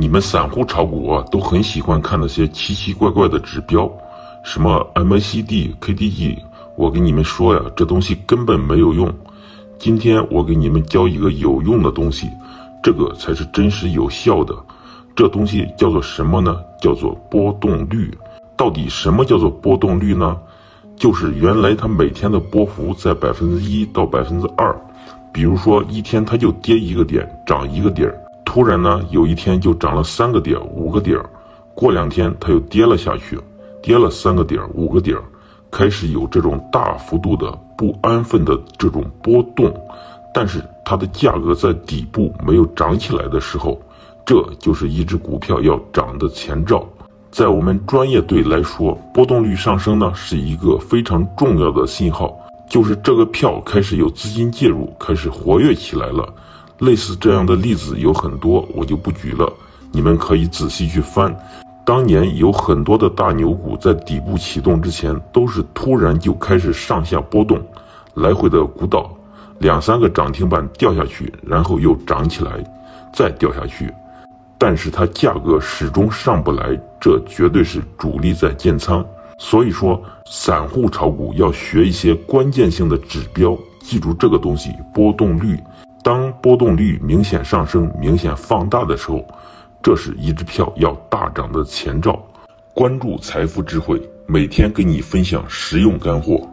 [0.00, 3.90] 你们散户炒股啊，都很喜欢看那些奇奇怪怪的指标，
[4.44, 6.38] 什么 MACD、KDJ，
[6.76, 9.12] 我跟你们说呀，这东西根本没有用。
[9.76, 12.30] 今天我给你们教一个有用的东西，
[12.80, 14.54] 这个才是真实有效的。
[15.16, 16.56] 这东西叫做什么呢？
[16.80, 18.16] 叫做波动率。
[18.56, 20.38] 到底什么叫做波动率呢？
[20.94, 24.80] 就是原来它每天的波幅在百分之一到百分之二，
[25.32, 28.16] 比如说一天它就跌一个点，涨一个点儿。
[28.48, 31.20] 突然呢，有一天就涨了三个点、五个点，
[31.74, 33.38] 过两天它又跌了下去，
[33.82, 35.18] 跌了三个点、五个点，
[35.70, 39.70] 开始有这种大幅度的不安分的这种波动，
[40.32, 43.78] 但是它的价格在底部没有涨起来的时候，
[44.24, 46.88] 这就是一只股票要涨的前兆。
[47.30, 52.34] 在我们专业队来说，波动率上升呢是一个非常重要的信号，
[52.70, 56.26] 就是这个票开始有资金介入，开始活跃起来了。
[56.80, 59.52] 类似这样的例子有很多，我就不举了。
[59.90, 61.34] 你们可以仔细去翻，
[61.84, 67.60] 当年有很多的大牛股在底部启动之前，都是突然就开始上下波动，
[68.14, 69.10] 来回的鼓捣，
[69.60, 72.62] 两三个涨停板掉下去，然后又涨起来，
[73.12, 73.92] 再掉下去，
[74.58, 79.04] 但是它价格始终上不来，这绝对是主力在建仓。
[79.38, 85.58] 所以说，散户炒股要学一些关键性的指标，记住这个东西，波动率。
[86.40, 89.26] 波动率明显上升、明显放大的时候，
[89.82, 92.18] 这是一只票要大涨的前兆。
[92.74, 96.48] 关注财富智慧，每天给你分享实用干货。